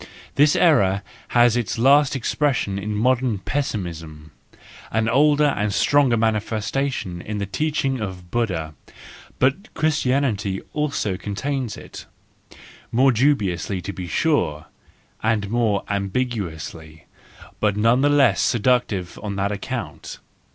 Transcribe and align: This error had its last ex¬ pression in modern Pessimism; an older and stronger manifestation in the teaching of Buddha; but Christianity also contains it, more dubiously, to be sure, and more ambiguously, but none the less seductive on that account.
This 0.33 0.55
error 0.55 1.03
had 1.27 1.55
its 1.55 1.77
last 1.77 2.13
ex¬ 2.13 2.35
pression 2.35 2.79
in 2.79 2.95
modern 2.95 3.37
Pessimism; 3.37 4.31
an 4.89 5.07
older 5.07 5.53
and 5.55 5.71
stronger 5.71 6.17
manifestation 6.17 7.21
in 7.21 7.37
the 7.37 7.45
teaching 7.45 7.99
of 8.01 8.31
Buddha; 8.31 8.73
but 9.37 9.71
Christianity 9.75 10.59
also 10.73 11.17
contains 11.17 11.77
it, 11.77 12.07
more 12.91 13.11
dubiously, 13.11 13.79
to 13.83 13.93
be 13.93 14.07
sure, 14.07 14.65
and 15.21 15.51
more 15.51 15.83
ambiguously, 15.87 17.05
but 17.59 17.77
none 17.77 18.01
the 18.01 18.09
less 18.09 18.41
seductive 18.41 19.19
on 19.21 19.35
that 19.35 19.51
account. 19.51 20.17